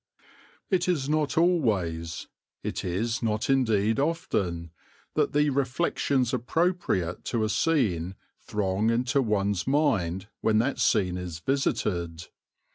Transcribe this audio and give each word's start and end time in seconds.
It 0.71 0.87
is 0.87 1.07
not 1.07 1.37
always, 1.37 2.25
it 2.63 2.83
is 2.83 3.21
not 3.21 3.51
indeed 3.51 3.99
often, 3.99 4.71
that 5.13 5.31
the 5.33 5.51
reflections 5.51 6.33
appropriate 6.33 7.23
to 7.25 7.43
a 7.43 7.49
scene 7.49 8.15
throng 8.39 8.89
into 8.89 9.21
one's 9.21 9.67
mind 9.67 10.27
when 10.39 10.57
that 10.57 10.79
scene 10.79 11.17
is 11.19 11.37
visited. 11.37 12.29